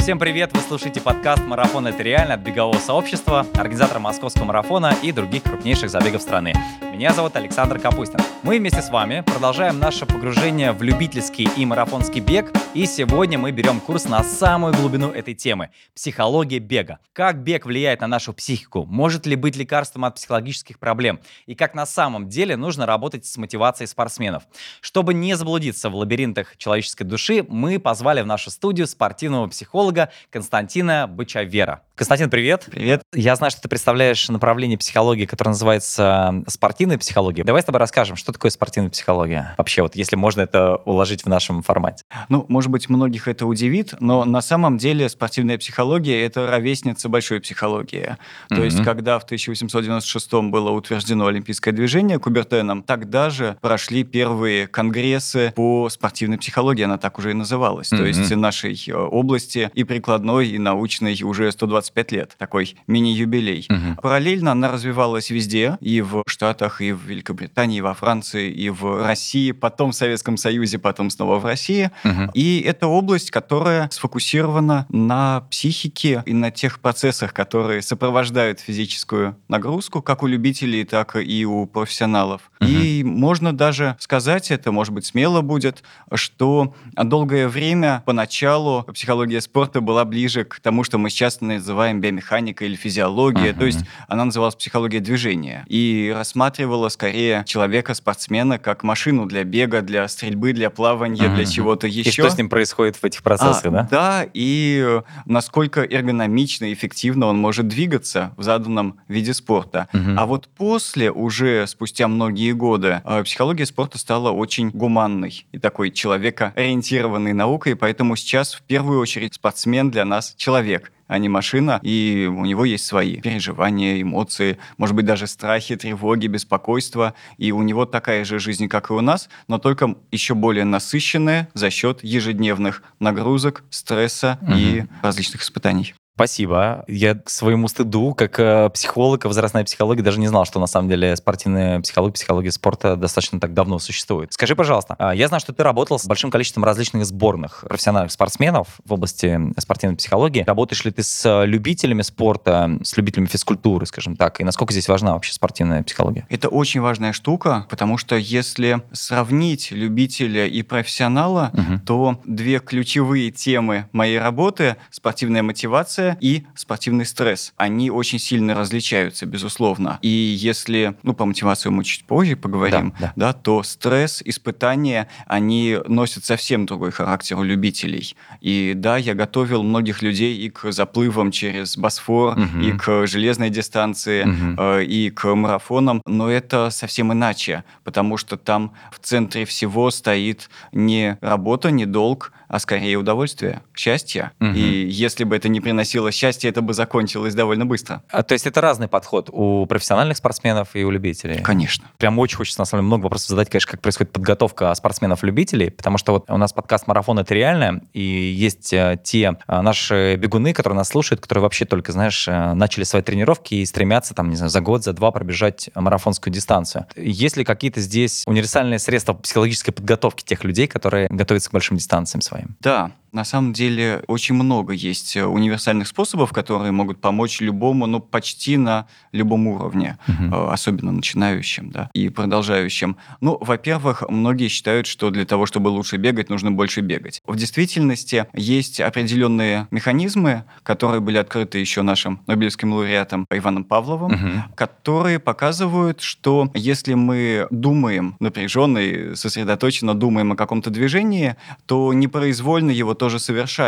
[0.00, 0.50] Всем привет!
[0.54, 5.90] Вы слушаете подкаст «Марафон– это реально» от бегового сообщества, организатора московского марафона и других крупнейших
[5.90, 6.54] забегов страны.
[6.92, 8.18] Меня зовут Александр Капустин.
[8.42, 13.52] Мы вместе с вами продолжаем наше погружение в любительский и марафонский бег, и сегодня мы
[13.52, 16.98] берем курс на самую глубину этой темы– психология бега.
[17.12, 18.86] Как бег влияет на нашу психику?
[18.86, 21.20] Может ли быть лекарством от психологических проблем?
[21.46, 24.42] И как на самом деле нужно работать с мотивацией спортсменов?
[24.80, 31.06] Чтобы не заблудиться в лабиринтах человеческой души, мы позвали в нашу студию спортивного психолога Константина
[31.06, 31.82] Бычавера.
[32.00, 32.66] Константин, привет.
[32.70, 33.02] Привет.
[33.14, 37.44] Я знаю, что ты представляешь направление психологии, которое называется спортивная психология.
[37.44, 39.54] Давай с тобой расскажем, что такое спортивная психология.
[39.58, 42.04] Вообще, вот если можно это уложить в нашем формате.
[42.30, 47.38] Ну, может быть, многих это удивит, но на самом деле спортивная психология– это ровесница большой
[47.42, 48.16] психологии.
[48.48, 48.64] То mm-hmm.
[48.64, 55.90] есть, когда в 1896 было утверждено олимпийское движение Кубертеном, тогда же прошли первые конгрессы по
[55.90, 57.92] спортивной психологии, она так уже и называлась.
[57.92, 57.98] Mm-hmm.
[57.98, 62.36] То есть, нашей э, области и прикладной, и научной уже 120 25 лет.
[62.38, 63.66] Такой мини-юбилей.
[63.68, 64.02] Угу.
[64.02, 69.04] Параллельно она развивалась везде, и в Штатах, и в Великобритании, и во Франции, и в
[69.04, 71.90] России, потом в Советском Союзе, потом снова в России.
[72.04, 72.30] Угу.
[72.34, 80.02] И это область, которая сфокусирована на психике и на тех процессах, которые сопровождают физическую нагрузку,
[80.02, 82.50] как у любителей, так и у профессионалов.
[82.60, 82.70] Угу.
[82.70, 85.82] И можно даже сказать, это может быть смело будет,
[86.14, 92.00] что долгое время поначалу психология спорта была ближе к тому, что мы сейчас называем называем
[92.02, 93.58] биомеханика или физиология, uh-huh.
[93.58, 100.06] то есть она называлась психология движения и рассматривала скорее человека-спортсмена как машину для бега, для
[100.08, 101.34] стрельбы, для плавания, uh-huh.
[101.34, 102.10] для чего-то еще.
[102.10, 103.88] И что с ним происходит в этих процессах, а, да?
[103.90, 109.88] Да, и насколько эргономично и эффективно он может двигаться в заданном виде спорта.
[109.94, 110.16] Uh-huh.
[110.18, 115.90] А вот после, уже спустя многие годы, э, психология спорта стала очень гуманной и такой
[115.90, 122.30] человекоориентированной наукой, поэтому сейчас в первую очередь спортсмен для нас человек– а не машина, и
[122.32, 127.84] у него есть свои переживания, эмоции, может быть, даже страхи, тревоги, беспокойства, и у него
[127.84, 132.84] такая же жизнь, как и у нас, но только еще более насыщенная за счет ежедневных
[133.00, 134.52] нагрузок, стресса угу.
[134.54, 135.94] и различных испытаний.
[136.20, 136.84] Спасибо.
[136.86, 140.90] Я к своему стыду, как э, психолог, возрастная психология, даже не знал, что на самом
[140.90, 144.30] деле спортивная психология, психология спорта достаточно так давно существует.
[144.30, 148.68] Скажи, пожалуйста, а, я знаю, что ты работал с большим количеством различных сборных профессиональных спортсменов
[148.84, 150.44] в области спортивной психологии.
[150.46, 155.14] Работаешь ли ты с любителями спорта, с любителями физкультуры, скажем так, и насколько здесь важна
[155.14, 156.26] вообще спортивная психология?
[156.28, 161.80] Это очень важная штука, потому что если сравнить любителя и профессионала, угу.
[161.86, 167.52] то две ключевые темы моей работы— спортивная мотивация и спортивный стресс.
[167.56, 169.98] Они очень сильно различаются, безусловно.
[170.02, 173.32] И если, ну, по мотивации мы чуть позже поговорим, да, да.
[173.32, 178.16] да то стресс, испытания, они носят совсем другой характер у любителей.
[178.40, 182.60] И да, я готовил многих людей и к заплывам через Босфор, угу.
[182.60, 184.80] и к железной дистанции, угу.
[184.80, 191.18] и к марафонам, но это совсем иначе, потому что там в центре всего стоит не
[191.20, 194.32] работа, не долг, а скорее удовольствие, счастье.
[194.40, 194.50] Угу.
[194.50, 198.02] И если бы это не приносило счастья, это бы закончилось довольно быстро.
[198.10, 201.40] А, то есть это разный подход у профессиональных спортсменов и у любителей?
[201.42, 201.88] Конечно.
[201.96, 205.96] Прям очень хочется, на самом деле, много вопросов задать, конечно, как происходит подготовка спортсменов-любителей, потому
[205.96, 210.52] что вот у нас подкаст «Марафон»— это реально, и есть э, те э, наши бегуны,
[210.52, 214.36] которые нас слушают, которые вообще только, знаешь, э, начали свои тренировки и стремятся, там, не
[214.36, 216.86] знаю, за год, за два пробежать марафонскую дистанцию.
[216.96, 222.20] Есть ли какие-то здесь универсальные средства психологической подготовки тех людей, которые готовятся к большим дистанциям
[222.20, 222.56] своим.
[222.60, 223.69] Да, на самом деле
[224.06, 229.98] очень много есть э, универсальных способов, которые могут помочь любому, ну почти на любом уровне,
[230.06, 230.48] угу.
[230.48, 232.96] особенно начинающим, да, и продолжающим.
[233.20, 237.20] Ну, во-первых, многие считают, что для того, чтобы лучше бегать, нужно больше бегать.
[237.26, 244.44] В действительности есть определенные механизмы, которые были открыты еще нашим Нобелевским лауреатом Иваном Павловым, угу.
[244.54, 252.70] которые показывают, что если мы думаем напряженно и сосредоточенно думаем о каком-то движении, то непроизвольно
[252.70, 253.59] его тоже совершаем.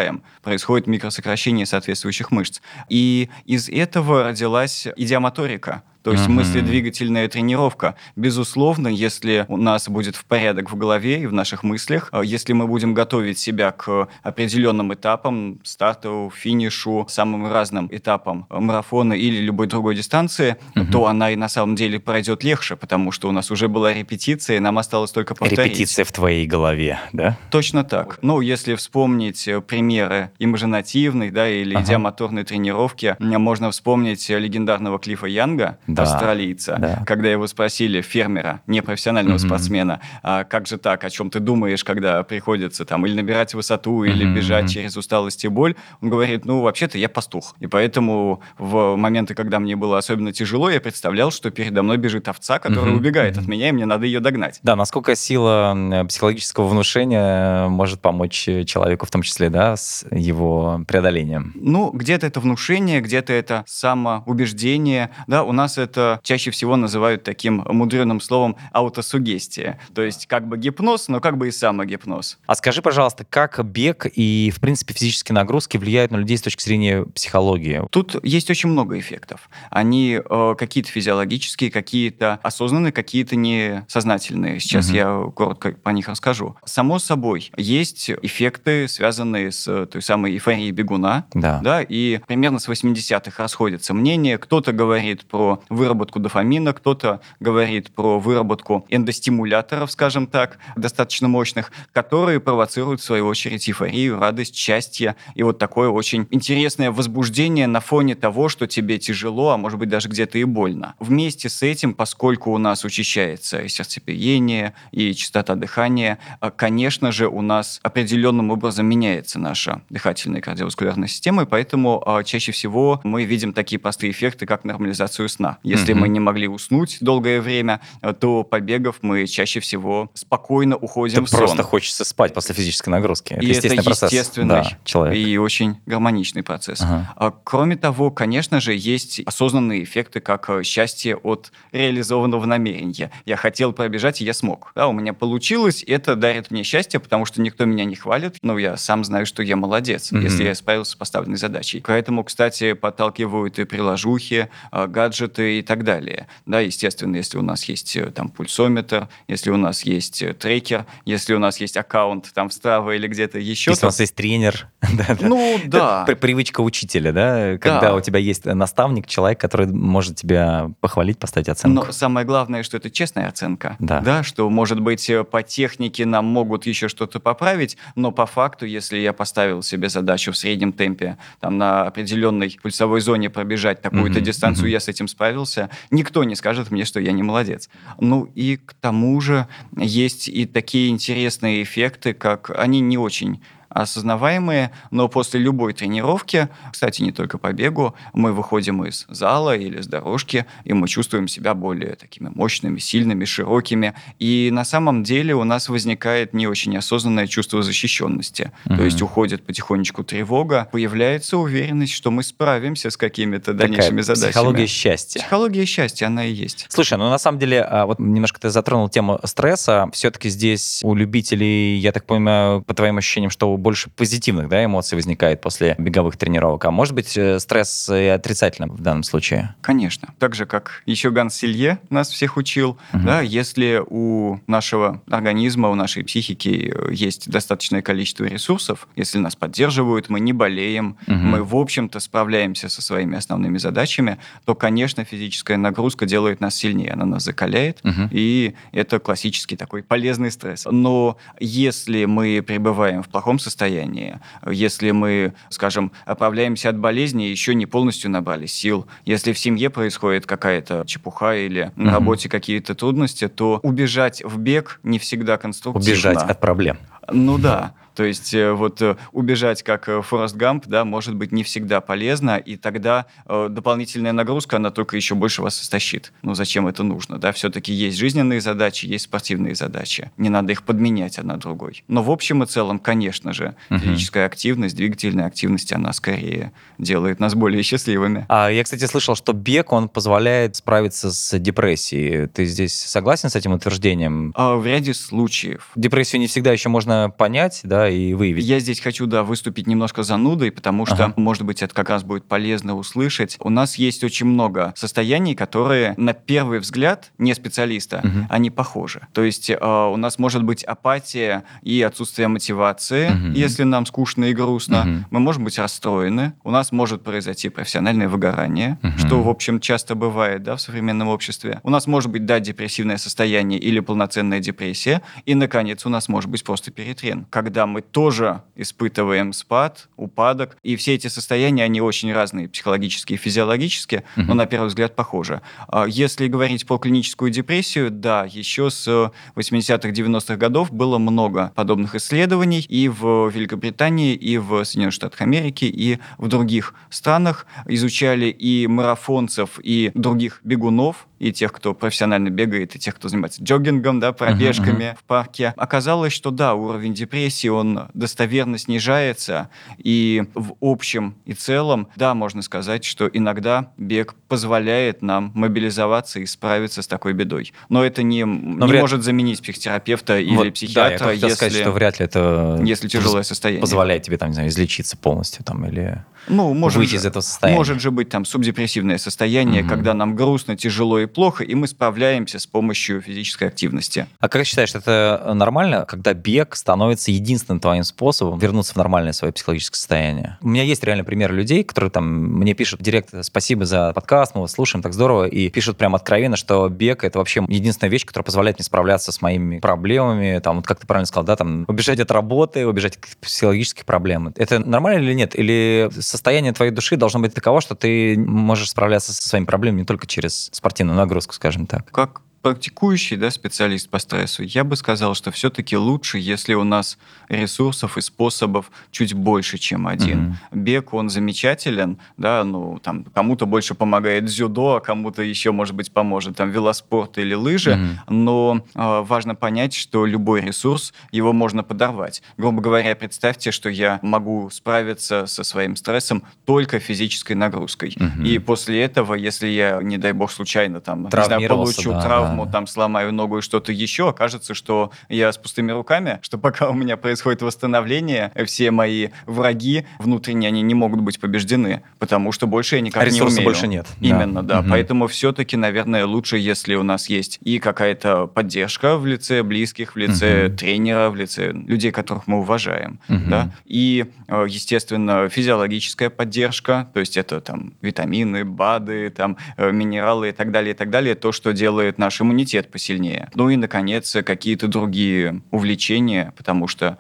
[0.43, 2.61] Происходит микросокращение соответствующих мышц.
[2.89, 6.33] И из этого родилась идиомоторика то есть mm-hmm.
[6.33, 7.95] мыследвигательная тренировка.
[8.17, 12.53] Безусловно, если у нас будет в порядок в голове и в наших мыслях, э, если
[12.53, 19.67] мы будем готовить себя к определенным этапам, старту, финишу, самым разным этапам марафона или любой
[19.67, 20.91] другой дистанции, mm-hmm.
[20.91, 24.57] то она и на самом деле пройдет легче, потому что у нас уже была репетиция,
[24.57, 25.59] и нам осталось только повторить.
[25.59, 27.39] Репетиция в твоей голове, да?
[27.51, 28.19] Точно так.
[28.23, 31.85] Ну, если вспомнить э, примеры имажинативной, да, или ага.
[31.85, 36.03] идиомоторной тренировки, можно вспомнить легендарного Клифа Янга, да.
[36.03, 36.77] австралийца.
[36.79, 37.03] Да.
[37.07, 39.47] Когда его спросили, фермера, непрофессионального mm-hmm.
[39.47, 44.05] спортсмена, а как же так, о чем ты думаешь, когда приходится там или набирать высоту,
[44.05, 44.35] или mm-hmm.
[44.35, 47.55] бежать через усталость и боль, он говорит, ну, вообще-то я пастух.
[47.61, 52.29] И поэтому в моменты, когда мне было особенно тяжело, я представлял, что передо мной бежит
[52.29, 52.97] овца, которая mm-hmm.
[52.97, 54.61] убегает от меня, и мне надо ее догнать.
[54.63, 61.53] Да, насколько сила психологического внушения может помочь человеку, в том числе, да, с его преодолением?
[61.55, 65.11] Ну, где-то это внушение, где-то это самоубеждение.
[65.27, 69.79] Да, у нас это чаще всего называют таким мудреным словом аутосугестия.
[69.95, 72.39] То есть как бы гипноз, но как бы и самогипноз.
[72.47, 76.63] А скажи, пожалуйста, как бег и, в принципе, физические нагрузки влияют на людей с точки
[76.63, 77.83] зрения психологии?
[77.91, 79.49] Тут есть очень много эффектов.
[79.71, 84.61] Они э, какие-то физиологические, какие-то осознанные, какие-то несознательные.
[84.61, 84.97] Сейчас угу.
[84.97, 86.57] я коротко по них расскажу.
[86.65, 91.27] Само собой, есть эффекты, связанные с той самой эйфорией бегуна.
[91.35, 91.61] Да.
[91.63, 94.39] да и примерно с 80-х расходятся мнения.
[94.39, 102.41] Кто-то говорит про выработку дофамина, кто-то говорит про выработку эндостимуляторов, скажем так, достаточно мощных, которые
[102.41, 108.15] провоцируют, в свою очередь, эйфорию, радость, счастье и вот такое очень интересное возбуждение на фоне
[108.15, 110.95] того, что тебе тяжело, а может быть даже где-то и больно.
[110.99, 117.43] Вместе с этим, поскольку у нас учащается сердцебиение и частота дыхания, а, конечно же, у
[117.43, 123.25] нас определенным образом меняется наша дыхательная и кардиоваскулярная система, и поэтому а, чаще всего мы
[123.25, 125.59] видим такие простые эффекты, как нормализацию сна.
[125.63, 125.99] Если mm-hmm.
[125.99, 127.81] мы не могли уснуть долгое время,
[128.21, 131.39] то побегов мы чаще всего спокойно уходим это в сон.
[131.41, 133.35] просто хочется спать после физической нагрузки.
[133.35, 134.13] Это и естественный это процесс.
[134.13, 135.17] естественный да, человек.
[135.17, 136.81] и очень гармоничный процесс.
[136.81, 137.13] Ага.
[137.17, 143.11] А, кроме того, конечно же, есть осознанные эффекты, как э, счастье от реализованного намерения.
[143.25, 144.73] Я хотел пробежать, и я смог.
[144.75, 148.59] Да, у меня получилось, это дарит мне счастье, потому что никто меня не хвалит, но
[148.59, 150.23] я сам знаю, что я молодец, mm-hmm.
[150.23, 151.83] если я справился с поставленной задачей.
[151.87, 156.27] Поэтому, кстати, подталкивают и приложухи, а, гаджеты и так далее.
[156.47, 160.87] Да, естественно, если у нас есть э, там пульсометр, если у нас есть э, трекер,
[161.05, 163.71] если у нас есть аккаунт там в Strava или где-то еще.
[163.71, 163.87] Если то...
[163.87, 164.69] у нас есть тренер.
[165.21, 166.05] ну, да.
[166.05, 167.59] Привычка учителя, да?
[167.59, 171.87] Когда у тебя есть наставник, человек, который может тебя похвалить, поставить оценку.
[171.87, 173.77] Но самое главное, что это честная оценка.
[173.79, 174.01] Да.
[174.01, 178.67] Да, что, может быть, э, по технике нам могут еще что-то поправить, но по факту,
[178.67, 184.21] если я поставил себе задачу в среднем темпе, там, на определенной пульсовой зоне пробежать такую-то
[184.21, 185.42] дистанцию, я с этим справился,
[185.91, 187.69] никто не скажет мне, что я не молодец.
[188.01, 189.47] Ну и к тому же
[189.77, 193.43] есть и такие интересные эффекты, как они не очень
[193.75, 199.81] осознаваемые, но после любой тренировки, кстати, не только по бегу, мы выходим из зала или
[199.81, 203.95] с дорожки, и мы чувствуем себя более такими мощными, сильными, широкими.
[204.19, 208.53] И на самом деле у нас возникает не очень осознанное чувство защищенности.
[208.65, 208.77] Mm-hmm.
[208.77, 214.31] То есть уходит потихонечку тревога, появляется уверенность, что мы справимся с какими-то дальнейшими Такая задачами.
[214.31, 215.21] Психология счастья.
[215.21, 216.67] Психология счастья, она и есть.
[216.69, 219.89] Слушай, ну на самом деле, а, вот немножко ты затронул тему стресса.
[219.93, 224.97] Все-таки здесь у любителей, я так понимаю, по твоим ощущениям, что больше позитивных да, эмоций
[224.97, 226.65] возникает после беговых тренировок.
[226.65, 229.55] А может быть э, стресс и отрицательным в данном случае?
[229.61, 230.13] Конечно.
[230.19, 233.03] Так же, как еще Ганс Силье нас всех учил, угу.
[233.05, 239.37] да, если у нашего организма, у нашей психики э, есть достаточное количество ресурсов, если нас
[239.37, 241.15] поддерживают, мы не болеем, угу.
[241.15, 246.93] мы, в общем-то, справляемся со своими основными задачами, то, конечно, физическая нагрузка делает нас сильнее,
[246.93, 248.09] она нас закаляет, угу.
[248.11, 250.67] и это классический такой полезный стресс.
[250.71, 254.19] Но если мы пребываем в плохом состоянии, состоянии.
[254.47, 258.87] Если мы, скажем, оправляемся от болезни, еще не полностью набрали сил.
[259.05, 261.83] Если в семье происходит какая-то чепуха или угу.
[261.83, 265.93] на работе какие-то трудности, то убежать в бег не всегда конструктивно.
[265.93, 266.79] Убежать от проблем.
[267.11, 267.75] Ну да.
[267.95, 271.81] То есть э, вот э, убежать как э, Форест Гамп, да, может быть не всегда
[271.81, 276.13] полезно, и тогда дополнительная нагрузка, она только еще больше вас истощит.
[276.23, 277.33] Ну зачем это нужно, да?
[277.33, 280.11] Все-таки есть жизненные задачи, есть спортивные задачи.
[280.17, 281.85] Не надо их подменять одна другой.
[281.89, 283.79] Но в общем и целом, конечно же, угу.
[283.79, 288.27] физическая активность, двигательная активность, она скорее делает нас более счастливыми.
[288.29, 292.27] А я, кстати, слышал, что бег, он позволяет справиться с депрессией.
[292.27, 294.33] Ты здесь согласен с этим утверждением?
[294.37, 295.71] А, в ряде случаев.
[295.77, 298.45] Депрессию не всегда еще можно понять, да, и выявить.
[298.45, 301.15] Я здесь хочу, да, выступить немножко занудой, потому что, ага.
[301.17, 303.37] может быть, это как раз будет полезно услышать.
[303.41, 308.27] У нас есть очень много состояний, которые на первый взгляд не специалиста, угу.
[308.29, 309.07] они похожи.
[309.13, 313.33] То есть э, у нас может быть апатия и отсутствие мотивации, угу.
[313.35, 314.81] если нам скучно и грустно.
[314.81, 315.07] Угу.
[315.11, 316.35] Мы можем быть расстроены.
[316.45, 318.99] У нас может произойти профессиональное выгорание, угу.
[318.99, 321.61] что, в общем, часто бывает, да, в современном обществе.
[321.63, 325.03] У нас может быть, да, депрессивное состояние или полноценная депрессия.
[325.25, 330.77] И, наконец, у нас может быть просто перетрен, когда мы тоже испытываем спад, упадок, и
[330.77, 334.27] все эти состояния, они очень разные, психологические и физиологические, угу.
[334.27, 335.41] но на первый взгляд похожи.
[335.69, 341.95] А если говорить про клиническую депрессию, да, еще с 80-х, 90-х годов было много подобных
[341.95, 347.47] исследований и в Великобритании, и в Соединенных Штатах Америки, и в других странах.
[347.67, 353.45] Изучали и марафонцев, и других бегунов, и тех, кто профессионально бегает, и тех, кто занимается
[353.45, 354.99] джогингом, да, пробежками uh-huh, uh-huh.
[354.99, 355.55] в парке.
[355.57, 359.49] Оказалось, что да, уровень депрессии, он достоверно снижается,
[359.79, 366.27] и в общем и целом, да, можно сказать, что иногда бег позволяет нам мобилизоваться и
[366.27, 367.53] справиться с такой бедой.
[367.69, 368.83] Но это не, Но не вряд...
[368.83, 372.89] может заменить психотерапевта вот, или психиатра, да, я если, сказать, что вряд ли это если
[372.89, 373.61] тяжелое состояние.
[373.61, 377.23] позволяет тебе там, не знаю, излечиться полностью там, или ну, может выйти же, из этого
[377.23, 377.59] состояния.
[377.59, 379.71] Может же быть там субдепрессивное состояние, угу.
[379.71, 384.07] когда нам грустно, тяжело и плохо, и мы справляемся с помощью физической активности.
[384.21, 389.33] А как считаешь, это нормально, когда бег становится единственным твоим способом вернуться в нормальное свое
[389.33, 390.39] психологическое состояние?
[390.41, 394.35] У меня есть реально пример людей, которые там мне пишут в директ «Спасибо за подкаст,
[394.35, 398.05] мы вас слушаем, так здорово», и пишут прям откровенно, что бег— это вообще единственная вещь,
[398.05, 401.65] которая позволяет мне справляться с моими проблемами, там, вот как ты правильно сказал, да, там,
[401.69, 404.33] убежать от работы, убежать от психологических проблем.
[404.37, 405.39] Это нормально или нет?
[405.39, 409.87] Или состояние твоей души должно быть таково, что ты можешь справляться со своими проблемами не
[409.87, 411.91] только через спортивную нагрузку, скажем так?
[411.91, 416.99] Как практикующий да, специалист по стрессу, я бы сказал, что все-таки лучше, если у нас
[417.29, 420.37] ресурсов и способов чуть больше, чем один.
[420.53, 420.59] Mm-hmm.
[420.59, 425.93] Бег, он замечателен, да, ну, там, кому-то больше помогает дзюдо, а кому-то еще, может быть,
[425.93, 428.13] поможет там велоспорт или лыжи, mm-hmm.
[428.13, 432.23] но э, важно понять, что любой ресурс, его можно подорвать.
[432.37, 437.91] Грубо говоря, представьте, что я могу справиться со своим стрессом только физической нагрузкой.
[437.91, 438.27] Mm-hmm.
[438.27, 442.32] И после этого, если я, не дай бог, случайно там, не знаю, получу да, травму,
[442.33, 446.69] травму, там сломаю ногу и что-то еще, окажется, что я с пустыми руками, что пока
[446.69, 452.47] у меня происходит восстановление, все мои враги внутренние, они не могут быть побеждены, потому что
[452.47, 453.45] больше я никак а не умею.
[453.45, 453.87] больше нет.
[454.01, 454.55] Именно, да.
[454.57, 454.61] да.
[454.61, 454.71] Угу.
[454.71, 459.99] Поэтому все-таки, наверное, лучше, если у нас есть и какая-то поддержка в лице близких, в
[459.99, 460.57] лице угу.
[460.57, 463.21] тренера, в лице людей, которых мы уважаем, угу.
[463.29, 470.31] да, и, э, естественно, физиологическая поддержка, то есть это там витамины, БАДы, там э, минералы
[470.31, 473.31] и так далее, и так далее, то, что делает наш иммунитет посильнее.
[473.35, 476.99] Ну и, наконец, какие-то другие увлечения, потому что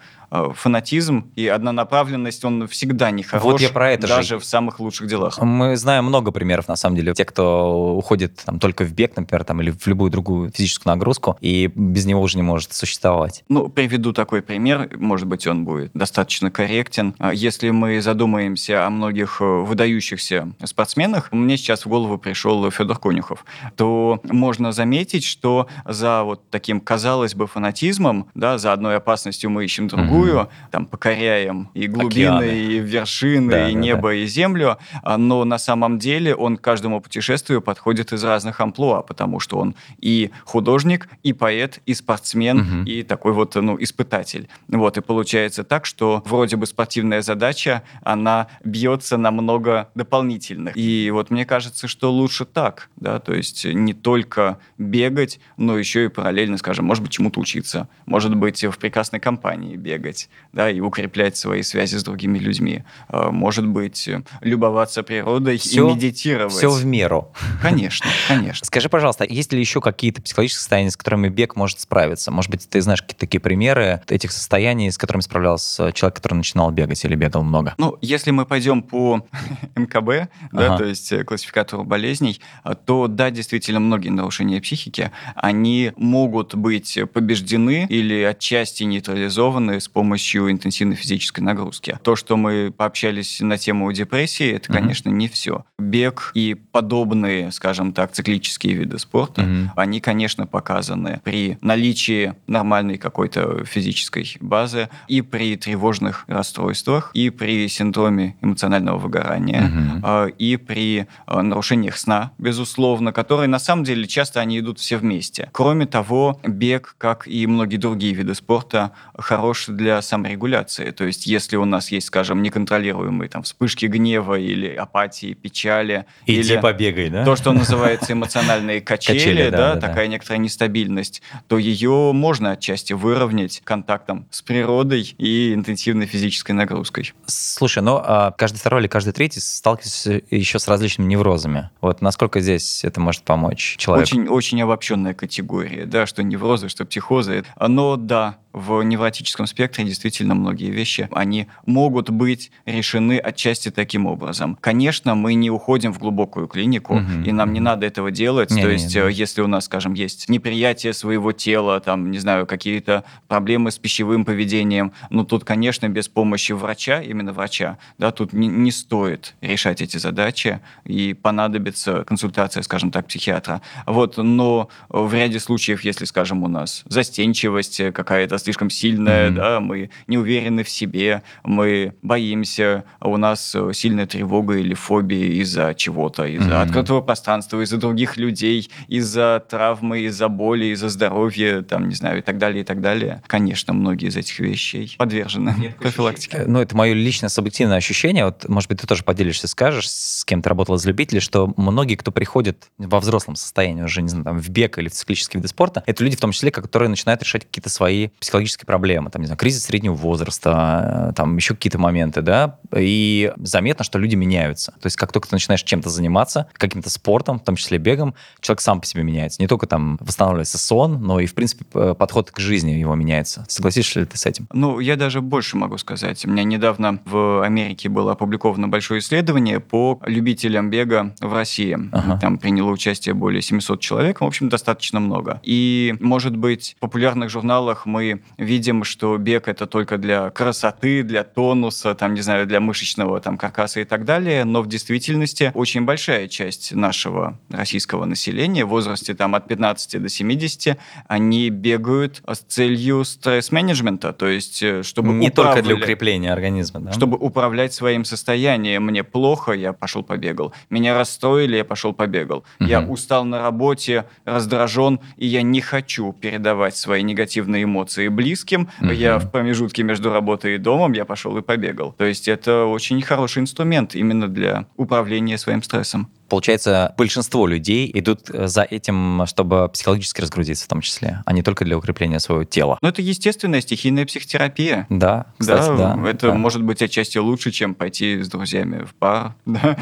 [0.54, 4.38] фанатизм и однонаправленность, он всегда не хорош, вот я про это даже же.
[4.38, 5.38] в самых лучших делах.
[5.40, 7.14] Мы знаем много примеров, на самом деле.
[7.14, 11.36] Те, кто уходит там, только в бег, например, там, или в любую другую физическую нагрузку,
[11.40, 13.44] и без него уже не может существовать.
[13.48, 17.14] Ну, приведу такой пример, может быть, он будет достаточно корректен.
[17.18, 22.98] А если мы задумаемся о многих э, выдающихся спортсменах, мне сейчас в голову пришел Федор
[22.98, 23.44] Конюхов,
[23.76, 29.64] то можно заметить, что за вот таким, казалось бы, фанатизмом, да, за одной опасностью мы
[29.64, 32.59] ищем другую, вслепую, там, покоряем и глубины, Океаны.
[32.59, 34.14] и вершины, да, и да, небо, да.
[34.14, 39.02] и землю, а, но на самом деле он к каждому путешествию подходит из разных амплуа,
[39.02, 42.88] потому что он и художник, и поэт, и спортсмен, угу.
[42.88, 44.49] и такой вот, ну, испытатель.
[44.69, 50.76] Вот, и получается так, что вроде бы спортивная задача, она бьется на много дополнительных.
[50.76, 56.05] И вот мне кажется, что лучше так, да, то есть не только бегать, но еще
[56.05, 60.71] и параллельно, скажем, может быть, чему-то учиться, может быть, в прекрасной компании бегать, бегать, да,
[60.71, 62.85] и укреплять свои связи с другими людьми.
[63.09, 64.09] А, может быть,
[64.40, 66.52] любоваться природой все, и медитировать.
[66.52, 67.33] Все в меру.
[67.61, 68.64] Конечно, конечно.
[68.66, 72.31] Скажи, пожалуйста, есть ли еще какие-то психологические состояния, с которыми бег может справиться?
[72.31, 76.71] Может быть, ты знаешь какие-то такие примеры этих состояний, с которыми справлялся человек, который начинал
[76.71, 77.75] бегать или бегал много?
[77.78, 79.26] Ну, если мы пойдем по
[79.76, 82.40] МКБ, да, то есть э, классификатору болезней,
[82.85, 90.01] то да, действительно, многие нарушения психики, они могут быть побеждены или отчасти нейтрализованы с помощью
[90.02, 91.97] помощью интенсивной физической нагрузки.
[92.02, 94.75] То, что мы пообщались на тему депрессии, это, mm-hmm.
[94.75, 95.64] конечно, не все.
[95.78, 99.68] Бег и подобные, скажем так, циклические виды спорта, mm-hmm.
[99.76, 107.68] они, конечно, показаны при наличии нормальной какой-то физической базы и при тревожных расстройствах, и при
[107.68, 110.35] синдроме эмоционального выгорания, mm-hmm.
[110.37, 115.49] и при а, нарушениях сна, безусловно, которые на самом деле часто они идут все вместе.
[115.52, 120.90] Кроме того, бег, как и многие другие виды спорта, хорош для для саморегуляции.
[120.90, 126.06] То есть если у нас есть, скажем, неконтролируемые там, вспышки гнева или апатии, печали.
[126.26, 127.24] Иди или побегай, да?
[127.24, 130.12] То, что называется эмоциональные качели, качели да, да, такая да.
[130.12, 137.12] некоторая нестабильность, то ее можно отчасти выровнять контактом с природой и интенсивной физической нагрузкой.
[137.26, 141.70] Слушай, ну а каждый второй или каждый третий сталкивается еще с различными неврозами.
[141.80, 144.08] Вот насколько здесь это может помочь человеку?
[144.08, 147.44] Очень, очень обобщенная категория, да, что неврозы, что психозы.
[147.58, 154.59] Но да, в невротическом спектре действительно многие вещи, они могут быть решены отчасти таким образом.
[154.61, 157.23] Конечно, мы не уходим в глубокую клинику, угу.
[157.25, 158.50] и нам не надо этого делать.
[158.50, 162.11] Не, То не, есть, не, э, если у нас, скажем, есть неприятие своего тела, там,
[162.11, 167.78] не знаю, какие-то проблемы с пищевым поведением, ну, тут, конечно, без помощи врача, именно врача,
[167.99, 173.62] да, тут не, не стоит решать эти задачи, и понадобится консультация, скажем так, психиатра.
[173.87, 179.34] Вот, но в ряде случаев, если, скажем, у нас застенчивость какая-то слишком сильная, mm-hmm.
[179.34, 185.40] да, мы не уверены в себе, мы боимся, а у нас сильная тревога или фобия
[185.42, 186.62] из-за чего-то, из-за mm-hmm.
[186.62, 192.22] открытого пространства, из-за других людей, из-за травмы, из-за боли, из-за здоровья, там, не знаю, и
[192.22, 193.22] так далее, и так далее.
[193.26, 196.44] Конечно, многие из этих вещей подвержены Нет, профилактике.
[196.46, 198.25] Ну, это мое личное субъективное ощущение.
[198.25, 201.96] Вот, может быть, ты тоже поделишься, скажешь, с кем ты работал из любителей, что многие,
[201.96, 205.49] кто приходит во взрослом состоянии, уже, не знаю, там, в бег или в циклические виды
[205.49, 208.31] спорта, это люди, в том числе, которые начинают решать какие-то свои психологические
[208.66, 213.84] проблемы, там, не знаю, кризис среднего возраста, э, там, еще какие-то моменты, да, и заметно,
[213.84, 214.72] что люди меняются.
[214.72, 218.60] То есть, как только ты начинаешь чем-то заниматься, каким-то спортом, в том числе бегом, человек
[218.60, 219.40] сам по себе меняется.
[219.40, 223.44] Не только там восстанавливается сон, но и, в принципе, подход к жизни его меняется.
[223.48, 224.46] Согласишься ли ты с этим?
[224.52, 226.24] Ну, я даже больше могу сказать.
[226.24, 231.78] У меня недавно в Америке было опубликовано большое исследование по любителям бега в России.
[231.92, 232.18] Ага.
[232.20, 235.40] Там приняло участие более 700 человек, в общем, достаточно много.
[235.42, 241.25] И, может быть, в популярных журналах мы видим, что бег это только для красоты, для
[241.25, 245.85] тонуса, там, не знаю, для мышечного там каркаса и так далее, но в действительности очень
[245.85, 252.38] большая часть нашего российского населения в возрасте там от 15 до 70, они бегают с
[252.38, 256.93] целью стресс-менеджмента, то есть э, чтобы не только для укрепления организма, да?
[256.93, 258.85] чтобы управлять своим состоянием.
[258.85, 260.52] Мне плохо, я пошел побегал.
[260.71, 262.45] Меня расстроили, я пошел побегал.
[262.61, 262.69] Угу.
[262.69, 268.69] Я устал на работе, раздражен, и я не хочу передавать свои негативные эмоции близким.
[268.81, 268.90] Угу.
[268.90, 271.92] Я в промежутке между работой и домом я пошел и побегал.
[271.92, 276.11] То есть это очень хороший инструмент именно для управления своим стрессом.
[276.29, 281.43] Получается, большинство людей идут э, за этим, чтобы психологически разгрузиться в том числе, а не
[281.43, 282.79] только для укрепления своего тела.
[282.81, 284.87] Но это естественная стихийная психотерапия.
[284.88, 285.95] Да, кстати, да.
[285.95, 286.35] да это да.
[286.35, 289.76] может быть отчасти лучше, чем пойти с друзьями в пар, да,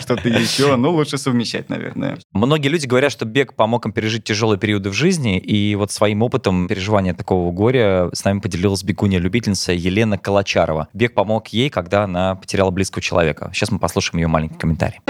[0.00, 0.76] что-то еще.
[0.76, 2.18] Ну, лучше совмещать, наверное.
[2.32, 6.22] Многие люди говорят, что бег помог им пережить тяжелые периоды в жизни, и вот своим
[6.22, 10.88] опытом переживания такого горя с нами поделилась бегунья-любительница Елена Калачарова.
[10.92, 13.50] Бег помог ей, когда она потеряла близкого человека.
[13.52, 15.00] Сейчас мы послушаем ее маленький комментарий.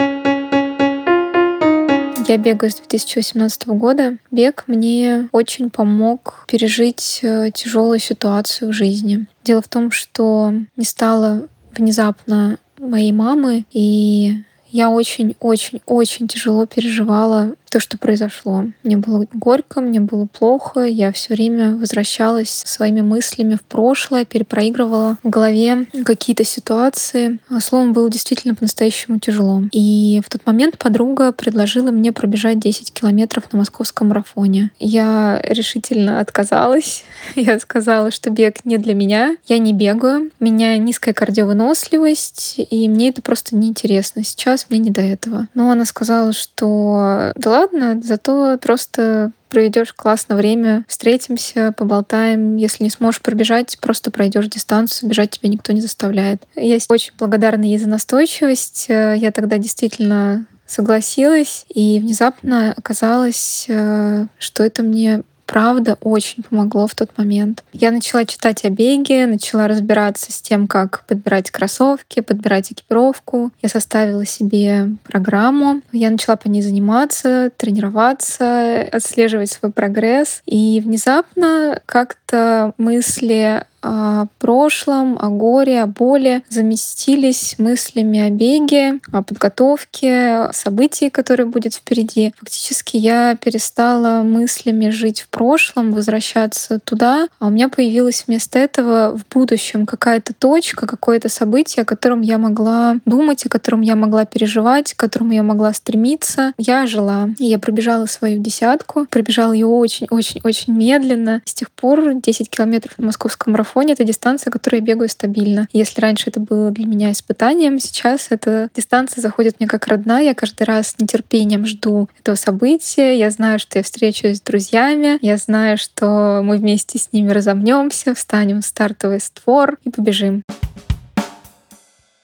[2.28, 4.18] Я бегаю с 2018 года.
[4.32, 9.26] Бег мне очень помог пережить э, тяжелую ситуацию в жизни.
[9.44, 17.80] Дело в том, что не стало внезапно моей мамы, и я очень-очень-очень тяжело переживала то,
[17.80, 18.64] что произошло.
[18.84, 25.18] Мне было горько, мне было плохо, я все время возвращалась своими мыслями в прошлое, перепроигрывала
[25.22, 27.38] в голове какие-то ситуации.
[27.50, 29.62] А, словом, было действительно по-настоящему тяжело.
[29.72, 34.70] И в тот момент подруга предложила мне пробежать 10 километров на московском марафоне.
[34.78, 37.04] Я решительно отказалась.
[37.36, 39.36] Я сказала, что бег не для меня.
[39.48, 40.30] Я не бегаю.
[40.40, 44.24] У меня низкая кардиовыносливость, и мне это просто неинтересно.
[44.24, 45.48] Сейчас мне не до этого.
[45.52, 47.65] Но она сказала, что да ладно,
[48.02, 52.56] зато просто проведешь классное время, встретимся, поболтаем.
[52.56, 56.42] Если не сможешь пробежать, просто пройдешь дистанцию, бежать тебя никто не заставляет.
[56.56, 58.86] Я очень благодарна ей за настойчивость.
[58.88, 66.94] Я тогда действительно согласилась, и внезапно оказалось, э, что это мне правда очень помогло в
[66.94, 67.64] тот момент.
[67.72, 73.50] Я начала читать о беге, начала разбираться с тем, как подбирать кроссовки, подбирать экипировку.
[73.62, 75.80] Я составила себе программу.
[75.92, 80.42] Я начала по ней заниматься, тренироваться, отслеживать свой прогресс.
[80.46, 89.22] И внезапно как-то мысли о прошлом, о горе, о боли заместились мыслями о беге, о
[89.22, 92.34] подготовке, о событии, которое будет впереди.
[92.38, 99.16] Фактически я перестала мыслями жить в прошлом, возвращаться туда, а у меня появилась вместо этого
[99.16, 104.24] в будущем какая-то точка, какое-то событие, о котором я могла думать, о котором я могла
[104.24, 106.52] переживать, к которому я могла стремиться.
[106.58, 111.42] Я жила, и я пробежала свою десятку, пробежала ее очень-очень-очень медленно.
[111.44, 115.68] С тех пор 10 километров на московском марафоне марафоне это дистанция, которую я бегаю стабильно.
[115.72, 120.22] Если раньше это было для меня испытанием, сейчас эта дистанция заходит мне как родная.
[120.22, 123.18] Я каждый раз с нетерпением жду этого события.
[123.18, 125.18] Я знаю, что я встречусь с друзьями.
[125.20, 130.42] Я знаю, что мы вместе с ними разомнемся, встанем в стартовый створ и побежим.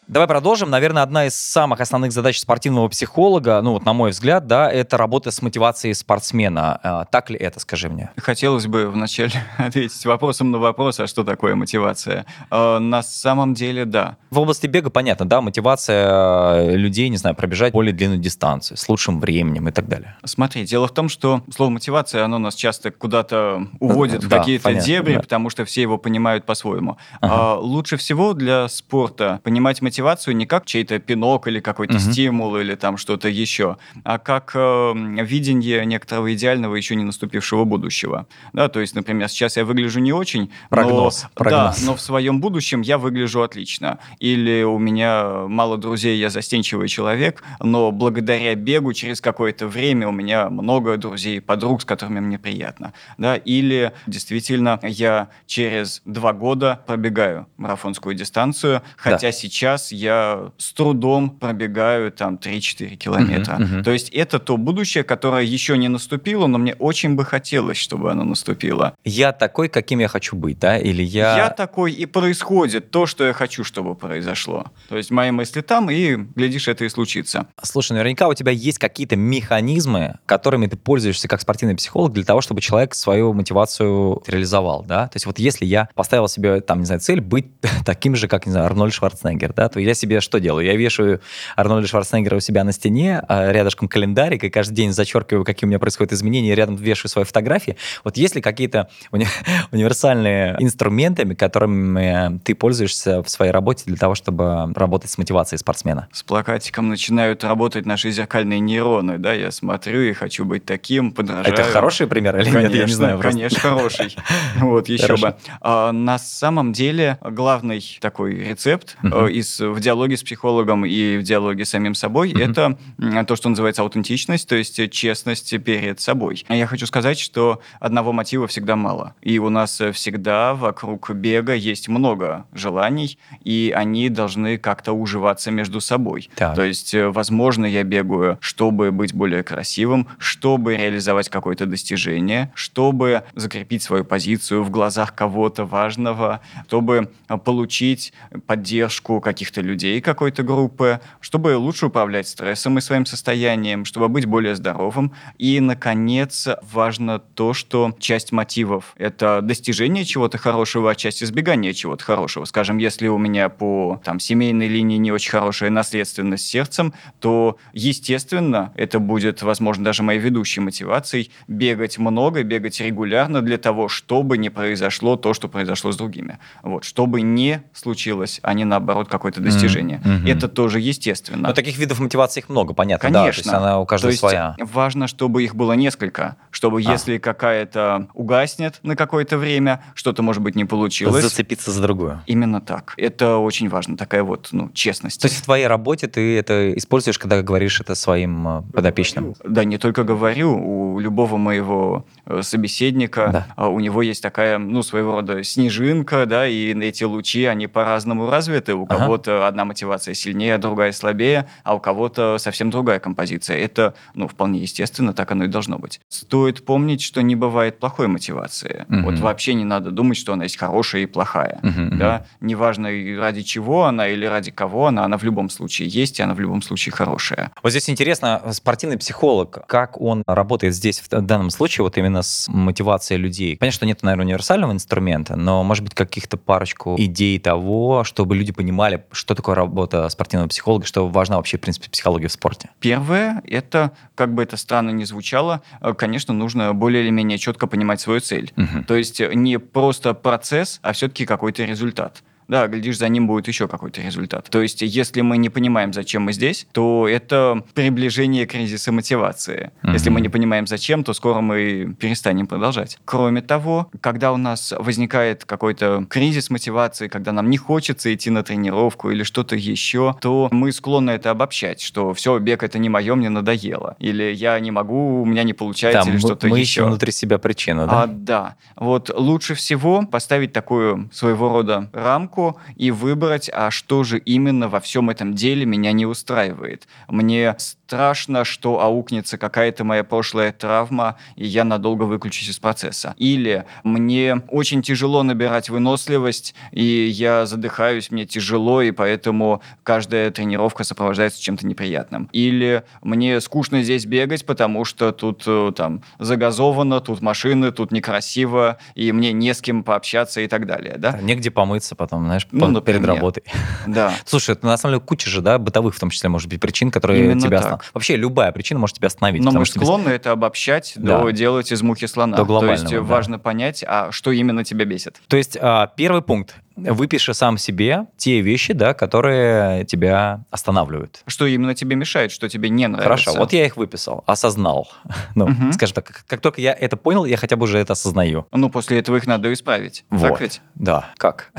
[0.08, 0.68] Давай продолжим.
[0.68, 4.96] Наверное, одна из самых основных задач спортивного психолога, ну вот на мой взгляд, да, это
[4.96, 6.80] работа с мотивацией спортсмена.
[6.82, 8.10] А, так ли это, скажи мне?
[8.16, 12.26] Хотелось бы вначале ответить вопросом на вопрос, а что такое мотивация?
[12.50, 14.16] А, на самом деле, да.
[14.30, 18.88] В области бега понятно, да, мотивация э, людей, не знаю, пробежать более длинную дистанцию с
[18.88, 20.16] лучшим временем и так далее.
[20.24, 24.64] Смотри, дело в том, что слово мотивация, оно нас часто куда-то уводит да, в какие-то
[24.64, 25.20] понятно, дебри, да.
[25.20, 26.98] потому что все его понимают по-своему.
[27.20, 27.34] Ага.
[27.34, 32.00] А, лучше всего для спорта понимать мотивацию мотивацию не как чей-то пинок или какой-то угу.
[32.00, 38.26] стимул или там что-то еще, а как э, видение некоторого идеального еще не наступившего будущего.
[38.52, 41.80] Да, то есть, например, сейчас я выгляжу не очень, прогноз, но, прогноз.
[41.80, 43.98] Да, но в своем будущем я выгляжу отлично.
[44.18, 50.12] Или у меня мало друзей, я застенчивый человек, но благодаря бегу через какое-то время у
[50.12, 52.92] меня много друзей, подруг, с которыми мне приятно.
[53.18, 59.32] Да, или действительно я через два года пробегаю марафонскую дистанцию, хотя да.
[59.32, 63.54] сейчас я с трудом пробегаю там 3-4 километра.
[63.54, 63.82] Uh-huh, uh-huh.
[63.82, 68.10] То есть это то будущее, которое еще не наступило, но мне очень бы хотелось, чтобы
[68.10, 68.94] оно наступило.
[69.04, 70.78] Я такой, каким я хочу быть, да?
[70.78, 71.36] Или я...
[71.36, 74.66] Я такой, и происходит то, что я хочу, чтобы произошло.
[74.88, 77.46] То есть мои мысли там, и, глядишь, это и случится.
[77.62, 82.40] Слушай, наверняка у тебя есть какие-то механизмы, которыми ты пользуешься как спортивный психолог для того,
[82.40, 85.08] чтобы человек свою мотивацию реализовал, да?
[85.08, 87.46] То есть вот если я поставил себе, там, не знаю, цель быть
[87.84, 90.66] таким же, как, не знаю, Арнольд Шварценеггер, да, то я себе что делаю?
[90.66, 91.20] Я вешаю
[91.56, 95.68] Арнольда Шварценеггера у себя на стене, а рядышком календарик, и каждый день зачеркиваю, какие у
[95.68, 97.76] меня происходят изменения, и рядом вешаю свои фотографии.
[98.04, 99.26] Вот есть ли какие-то уни-
[99.72, 106.08] универсальные инструменты, которыми ты пользуешься в своей работе для того, чтобы работать с мотивацией спортсмена?
[106.12, 111.54] С плакатиком начинают работать наши зеркальные нейроны, да, я смотрю и хочу быть таким, подражаю.
[111.54, 112.74] Это хороший пример или конечно, нет?
[112.74, 113.18] Я не знаю.
[113.18, 113.38] Просто.
[113.38, 114.16] Конечно, хороший.
[114.56, 115.34] Вот, еще бы.
[115.60, 121.64] А, на самом деле, главный такой рецепт из в диалоге с психологом и в диалоге
[121.64, 122.50] с самим собой, mm-hmm.
[122.50, 126.44] это то, что называется аутентичность, то есть честность перед собой.
[126.48, 129.14] Я хочу сказать, что одного мотива всегда мало.
[129.20, 135.80] И у нас всегда вокруг бега есть много желаний, и они должны как-то уживаться между
[135.80, 136.30] собой.
[136.34, 136.54] Так.
[136.54, 143.82] То есть, возможно, я бегаю, чтобы быть более красивым, чтобы реализовать какое-то достижение, чтобы закрепить
[143.82, 147.10] свою позицию в глазах кого-то важного, чтобы
[147.44, 148.12] получить
[148.46, 154.54] поддержку каких-то людей какой-то группы, чтобы лучше управлять стрессом и своим состоянием, чтобы быть более
[154.54, 155.12] здоровым.
[155.38, 162.04] И, наконец, важно то, что часть мотивов— это достижение чего-то хорошего, а часть избегания чего-то
[162.04, 162.44] хорошего.
[162.44, 168.72] Скажем, если у меня по там, семейной линии не очень хорошая наследственность сердцем, то, естественно,
[168.76, 174.50] это будет, возможно, даже моей ведущей мотивацией бегать много, бегать регулярно для того, чтобы не
[174.50, 176.38] произошло то, что произошло с другими.
[176.62, 180.00] Вот, чтобы не случилось, а не наоборот какое-то достижение.
[180.04, 180.30] Mm-hmm.
[180.30, 181.48] Это тоже естественно.
[181.48, 183.10] Но таких видов мотивации их много, понятно.
[183.10, 183.22] Конечно.
[183.22, 184.54] Да, то есть она у каждого то есть своя.
[184.58, 186.92] Важно, чтобы их было несколько, чтобы а.
[186.92, 191.22] если какая-то угаснет на какое-то время, что-то, может быть, не получилось.
[191.22, 192.22] Зацепиться за другую.
[192.26, 192.94] Именно так.
[192.96, 195.20] Это очень важно, такая вот ну, честность.
[195.20, 199.34] То есть в твоей работе ты это используешь, когда говоришь это своим э, подопечным?
[199.44, 200.52] Да, не только говорю.
[200.52, 203.46] У любого моего э, собеседника да.
[203.56, 208.30] А, у него есть такая, ну, своего рода снежинка, да, и эти лучи, они по-разному
[208.30, 208.74] развиты.
[208.74, 208.96] У ага.
[208.96, 213.58] кого-то одна мотивация сильнее, а другая слабее, а у кого-то совсем другая композиция.
[213.58, 216.00] Это, ну, вполне естественно, так оно и должно быть.
[216.08, 218.86] Стоит помнить, что не бывает плохой мотивации.
[218.88, 219.00] Угу.
[219.02, 221.58] Вот вообще не надо думать, что она есть хорошая и плохая.
[221.62, 222.26] Угу, да?
[222.40, 222.48] Угу.
[222.48, 226.34] Неважно, ради чего она или ради кого она, она в любом случае есть, и она
[226.34, 227.50] в любом случае хорошая.
[227.62, 232.48] Вот здесь интересно, спортивный психолог, как он работает здесь в данном случае, вот именно с
[232.48, 233.56] мотивацией людей?
[233.56, 238.52] Понятно, что нет, наверное, универсального инструмента, но, может быть, каких-то парочку идей того, чтобы люди
[238.52, 242.70] понимали, что такое работа спортивного психолога, что важна вообще, в принципе, психология в спорте?
[242.80, 247.66] Первое, это, как бы это странно ни звучало, э, конечно, нужно более или менее четко
[247.66, 248.52] понимать свою цель.
[248.56, 248.84] Угу.
[248.86, 253.66] То есть не просто процесс, а все-таки какой-то результат да, глядишь, за ним будет еще
[253.66, 254.48] какой-то результат.
[254.50, 259.70] То есть, если мы не понимаем, зачем мы здесь, то это приближение кризиса мотивации.
[259.82, 259.92] Mm-hmm.
[259.94, 262.98] Если мы не понимаем, зачем, то скоро мы перестанем продолжать.
[263.06, 268.42] Кроме того, когда у нас возникает какой-то кризис мотивации, когда нам не хочется идти на
[268.42, 273.14] тренировку или что-то еще, то мы склонны это обобщать, что все, бег это не мое,
[273.14, 273.96] мне надоело.
[273.98, 276.82] Или я не могу, у меня не получается, да, или что-то мы еще.
[276.82, 278.02] Мы внутри себя причину, да?
[278.02, 278.56] А, да.
[278.76, 284.68] Вот лучше всего поставить такую своего рода рамку, сверху и выбрать, а что же именно
[284.68, 286.86] во всем этом деле меня не устраивает.
[287.08, 293.14] Мне страшно, что аукнется какая-то моя прошлая травма, и я надолго выключусь из процесса.
[293.18, 300.84] Или мне очень тяжело набирать выносливость, и я задыхаюсь, мне тяжело, и поэтому каждая тренировка
[300.84, 302.28] сопровождается чем-то неприятным.
[302.32, 308.78] Или мне скучно здесь бегать, потому что тут э, там загазовано, тут машины, тут некрасиво,
[308.94, 311.18] и мне не с кем пообщаться и так далее, да?
[311.20, 313.00] Негде помыться потом, знаешь, ну, например.
[313.00, 313.44] перед работой.
[313.86, 314.12] Да.
[314.24, 316.90] Слушай, это на самом деле куча же, да, бытовых в том числе, может быть, причин,
[316.90, 317.90] которые Именно тебя останов...
[317.92, 319.42] Вообще любая причина может тебя остановить.
[319.42, 320.14] Но мы склонны без...
[320.14, 321.18] это обобщать, да.
[321.18, 322.36] до делать из мухи слона.
[322.36, 323.00] До То есть да.
[323.00, 325.20] важно понять, а что именно тебя бесит.
[325.28, 331.22] То есть а, первый пункт выпиши сам себе те вещи, да, которые тебя останавливают.
[331.26, 333.24] Что именно тебе мешает, что тебе не нравится.
[333.24, 334.88] Хорошо, вот я их выписал, осознал.
[335.34, 335.72] Ну, угу.
[335.72, 338.46] скажем так, как только я это понял, я хотя бы уже это осознаю.
[338.52, 340.04] Ну, после этого их надо исправить.
[340.10, 340.28] Вот.
[340.28, 340.60] Так ведь?
[340.74, 341.06] Да.
[341.16, 341.52] Как?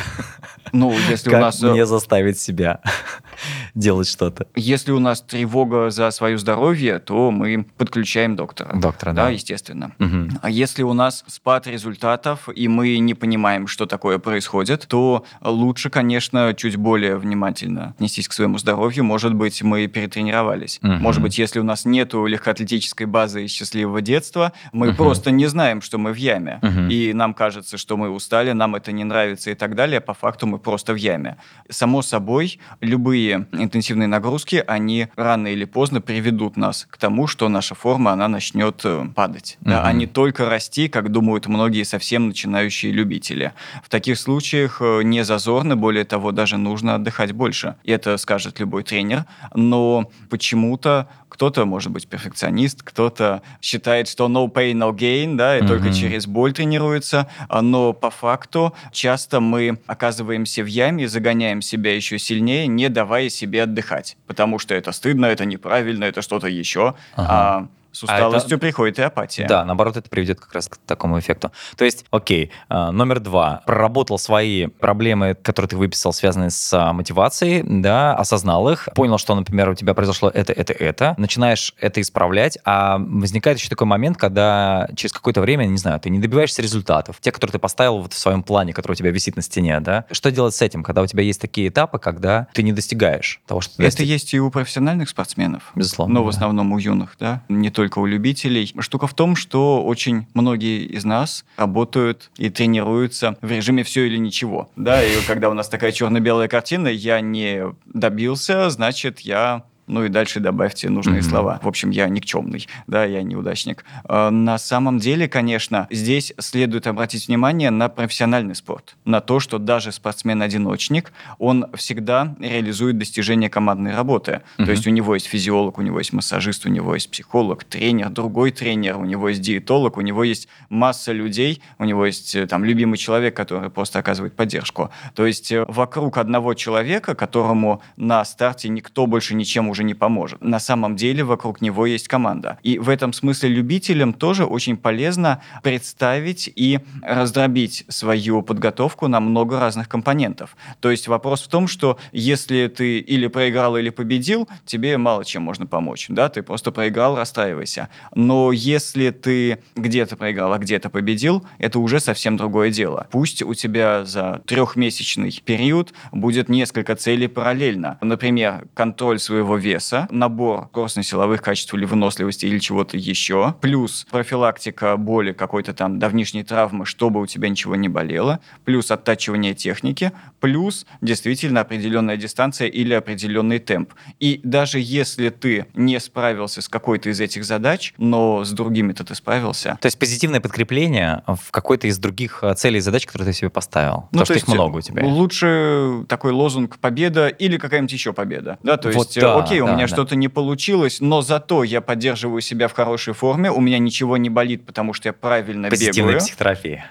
[0.73, 1.61] Ну, если как у нас...
[1.61, 2.81] мне заставить себя
[3.75, 4.47] делать что-то?
[4.55, 8.75] Если у нас тревога за свое здоровье, то мы подключаем доктора.
[8.75, 9.25] Доктора, да.
[9.25, 9.91] Да, естественно.
[9.99, 10.39] Угу.
[10.41, 15.02] А если у нас спад результатов, и мы не понимаем, что такое происходит, то
[15.41, 19.03] лучше, конечно, чуть более внимательно отнестись к своему здоровью.
[19.03, 20.79] Может быть, мы перетренировались.
[20.83, 20.93] Угу.
[20.93, 24.97] Может быть, если у нас нету легкоатлетической базы из счастливого детства, мы угу.
[24.97, 26.59] просто не знаем, что мы в яме.
[26.61, 26.89] Угу.
[26.89, 30.01] И нам кажется, что мы устали, нам это не нравится и так далее.
[30.01, 31.37] По факту мы просто в яме.
[31.69, 37.75] Само собой, любые интенсивные нагрузки, они рано или поздно приведут нас к тому, что наша
[37.75, 39.57] форма, она начнет э, падать.
[39.61, 39.69] Угу.
[39.69, 43.53] Да, а не только расти, как думают многие совсем начинающие любители.
[43.83, 47.75] В таких случаях э, не зазорно, более того, даже нужно отдыхать больше.
[47.83, 49.25] И это скажет любой тренер.
[49.53, 55.61] Но почему-то кто-то, может быть, перфекционист, кто-то считает, что no pain, no gain, да, и
[55.61, 55.67] mm-hmm.
[55.67, 57.27] только через боль тренируется.
[57.49, 63.29] Но по факту часто мы оказываемся в яме и загоняем себя еще сильнее, не давая
[63.29, 64.15] себе отдыхать.
[64.27, 66.93] Потому что это стыдно, это неправильно, это что-то еще.
[67.15, 67.27] Ага.
[67.29, 68.57] А с усталостью а это...
[68.57, 69.45] приходит и апатия.
[69.47, 71.51] Да, наоборот, это приведет как раз к такому эффекту.
[71.77, 73.61] То есть, окей, а, номер два.
[73.65, 79.35] Проработал свои проблемы, которые ты выписал, связанные с а, мотивацией, да, осознал их, понял, что,
[79.35, 84.17] например, у тебя произошло это, это, это, начинаешь это исправлять, а возникает еще такой момент,
[84.17, 88.13] когда через какое-то время, не знаю, ты не добиваешься результатов, те, которые ты поставил вот
[88.13, 91.03] в своем плане, который у тебя висит на стене, да, что делать с этим, когда
[91.03, 94.07] у тебя есть такие этапы, когда ты не достигаешь того, что ты Это достиг...
[94.07, 95.71] есть и у профессиональных спортсменов.
[95.75, 96.15] Безусловно.
[96.15, 96.25] Но да.
[96.25, 98.73] в основном у юных, да, не только только у любителей.
[98.79, 104.15] Штука в том, что очень многие из нас работают и тренируются в режиме все или
[104.15, 104.69] ничего.
[104.77, 110.09] Да, и когда у нас такая черно-белая картина, я не добился, значит, я ну и
[110.09, 111.29] дальше добавьте нужные mm-hmm.
[111.29, 111.59] слова.
[111.61, 113.83] В общем, я никчемный, да, я неудачник.
[114.05, 119.57] А, на самом деле, конечно, здесь следует обратить внимание на профессиональный спорт, на то, что
[119.57, 124.41] даже спортсмен-одиночник, он всегда реализует достижения командной работы.
[124.57, 124.65] Mm-hmm.
[124.65, 128.09] То есть у него есть физиолог, у него есть массажист, у него есть психолог, тренер,
[128.09, 132.47] другой тренер, у него есть диетолог, у него есть масса людей, у него есть э,
[132.47, 134.91] там любимый человек, который просто оказывает поддержку.
[135.15, 140.41] То есть э, вокруг одного человека, которому на старте никто больше ничем уже не поможет.
[140.41, 142.59] На самом деле вокруг него есть команда.
[142.63, 149.59] И в этом смысле любителям тоже очень полезно представить и раздробить свою подготовку на много
[149.59, 150.55] разных компонентов.
[150.79, 155.41] То есть вопрос в том, что если ты или проиграл, или победил, тебе мало чем
[155.43, 156.05] можно помочь.
[156.09, 156.29] Да?
[156.29, 157.89] Ты просто проиграл, расстраивайся.
[158.13, 163.07] Но если ты где-то проиграл, а где-то победил, это уже совсем другое дело.
[163.09, 167.97] Пусть у тебя за трехмесячный период будет несколько целей параллельно.
[168.01, 175.31] Например, контроль своего веса, набор костно-силовых качеств или выносливости или чего-то еще, плюс профилактика боли
[175.31, 181.61] какой-то там давнишней травмы, чтобы у тебя ничего не болело, плюс оттачивание техники, плюс действительно
[181.61, 183.93] определенная дистанция или определенный темп.
[184.19, 189.15] И даже если ты не справился с какой-то из этих задач, но с другими-то ты
[189.15, 189.77] справился.
[189.81, 193.49] То есть позитивное подкрепление в какой-то из других э, целей и задач, которые ты себе
[193.49, 194.09] поставил.
[194.11, 195.05] Ну, Потому то что их много у тебя.
[195.05, 198.57] Лучше такой лозунг победа или какая-нибудь еще победа.
[198.63, 199.93] Да, то вот есть, да, окей, окей, да, у меня да.
[199.93, 204.29] что-то не получилось, но зато я поддерживаю себя в хорошей форме, у меня ничего не
[204.29, 206.19] болит, потому что я правильно Позитивная бегаю.
[206.19, 206.85] психотерапия.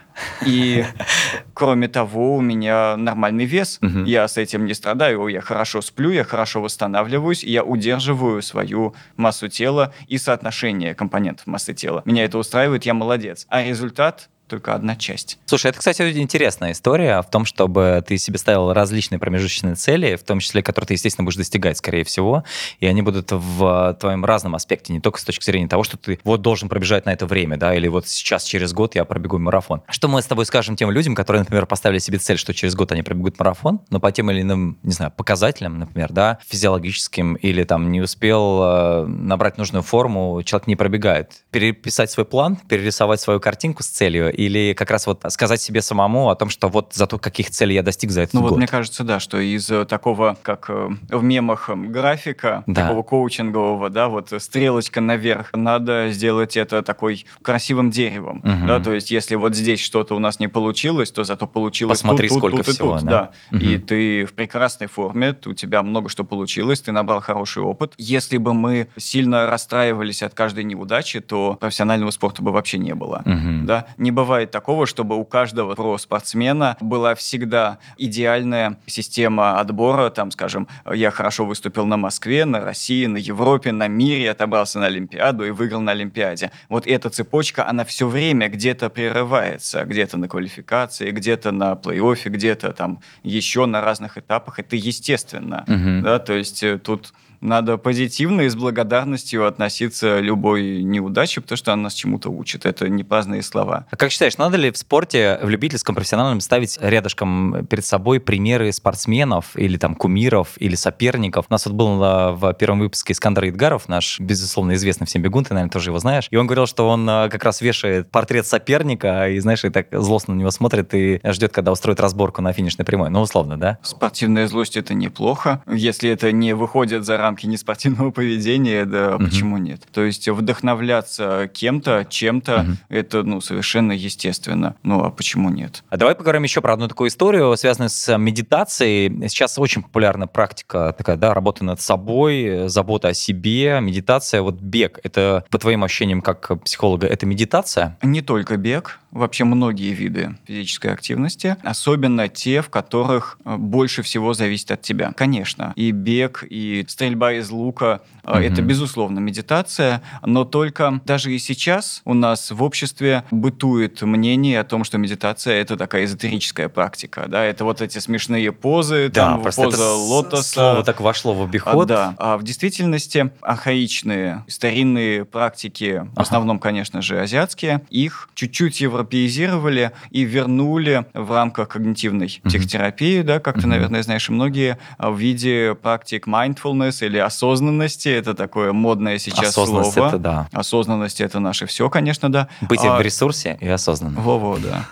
[0.46, 0.85] И
[1.55, 4.01] кроме того, у меня нормальный вес, угу.
[4.05, 9.48] я с этим не страдаю, я хорошо сплю, я хорошо восстанавливаюсь, я удерживаю свою массу
[9.48, 12.03] тела и соотношение компонентов массы тела.
[12.05, 13.46] Меня это устраивает, я молодец.
[13.48, 15.38] А результат только одна часть.
[15.46, 20.24] Слушай, это, кстати, интересная история в том, чтобы ты себе ставил различные промежуточные цели, в
[20.24, 22.44] том числе, которые ты, естественно, будешь достигать, скорее всего,
[22.78, 26.20] и они будут в твоем разном аспекте, не только с точки зрения того, что ты
[26.22, 29.80] вот должен пробежать на это время, да, или вот сейчас, через год я пробегу марафон.
[29.88, 32.92] Что мы с тобой скажем тем людям, которые, например, поставили себе цель, что через год
[32.92, 37.64] они пробегут марафон, но по тем или иным, не знаю, показателям, например, да, физиологическим, или
[37.64, 41.42] там не успел э, набрать нужную форму, человек не пробегает.
[41.50, 46.31] Переписать свой план, перерисовать свою картинку с целью, или как раз вот сказать себе самому
[46.31, 48.50] о том, что вот зато каких целей я достиг за этот ну, год.
[48.50, 52.83] Ну вот мне кажется, да, что из э, такого, как э, в мемах графика, да.
[52.83, 58.66] такого коучингового, да, вот стрелочка наверх, надо сделать это такой красивым деревом, угу.
[58.66, 62.28] да, то есть если вот здесь что-то у нас не получилось, то зато получилось Посмотри,
[62.28, 63.33] тут, сколько тут, всего, и тут, да.
[63.50, 63.57] да.
[63.57, 63.64] Угу.
[63.64, 67.94] И ты в прекрасной форме, у тебя много что получилось, ты набрал хороший опыт.
[67.98, 73.22] Если бы мы сильно расстраивались от каждой неудачи, то профессионального спорта бы вообще не было,
[73.24, 73.66] угу.
[73.66, 73.87] да.
[73.96, 80.68] Не бывает такого, чтобы у каждого про спортсмена была всегда идеальная система отбора, там, скажем,
[80.92, 85.50] я хорошо выступил на Москве, на России, на Европе, на мире, отобрался на Олимпиаду и
[85.50, 86.50] выиграл на Олимпиаде.
[86.68, 92.72] Вот эта цепочка, она все время где-то прерывается, где-то на квалификации, где-то на плей-оффе, где-то
[92.72, 94.58] там еще на разных этапах.
[94.58, 96.04] Это естественно, угу.
[96.04, 97.12] да, то есть э, тут
[97.42, 102.64] надо позитивно и с благодарностью относиться любой неудаче, потому что она нас чему-то учит.
[102.66, 103.87] Это не праздные слова.
[103.90, 108.72] А как считаешь, надо ли в спорте, в любительском, профессиональном ставить рядышком перед собой примеры
[108.72, 111.46] спортсменов или там кумиров или соперников?
[111.48, 115.55] У нас вот был в первом выпуске Искандер Идгаров, наш, безусловно, известный всем бегун, ты,
[115.55, 116.28] наверное, тоже его знаешь.
[116.31, 119.88] И он говорил, что он э, как раз вешает портрет соперника и, знаешь, и так
[119.90, 123.11] злостно на него смотрит и ждет, когда устроит разборку на финишной прямой.
[123.11, 123.78] Ну, условно, да?
[123.83, 129.24] Спортивная злость— это неплохо, если это не выходит за рамки неспортивного поведения, да, угу.
[129.24, 129.82] почему нет?
[129.92, 132.70] То есть вдохновляться кем-то, чем-то, угу.
[132.88, 134.76] это, ну, совершенно естественно.
[134.82, 135.82] Ну, а почему нет?
[135.90, 139.28] А давай поговорим еще про одну такую историю, связанную с медитацией.
[139.28, 144.42] Сейчас очень популярна практика такая, да, работа над собой, забота о себе, медитация.
[144.42, 147.98] Вот бег, это, по твоим ощущениям, как психолога, это медитация?
[148.02, 154.34] Не только бег, вообще многие виды физической активности, особенно те, в которых э, больше всего
[154.34, 155.12] зависит от тебя.
[155.14, 158.00] Конечно, и бег, и стрельба из лука.
[158.24, 158.37] Угу.
[158.37, 164.64] Это, безусловно, медитация, но только даже и сейчас у нас в обществе бытует мнение о
[164.64, 169.42] том, что медитация— это такая эзотерическая практика, да, это вот эти смешные позы, да, там,
[169.42, 170.42] поза это лотоса.
[170.42, 171.90] Слово так вошло в обиход.
[171.90, 178.80] А, да, а в действительности архаичные, старинные практики, в основном, конечно же, азиатские, их чуть-чуть
[178.80, 182.48] европеизировали и вернули в рамках когнитивной угу.
[182.48, 183.62] психотерапии, да, как угу.
[183.62, 188.09] ты, наверное, знаешь, многие в виде практик mindfulness или осознанности.
[188.09, 190.09] Это такое модное сейчас Осознанность слово.
[190.09, 190.48] это да.
[190.53, 192.48] Осознанность это наше все, конечно, да.
[192.61, 192.96] Быть а...
[192.96, 194.20] в ресурсе и осознанно.
[194.20, 194.87] Во-во, да.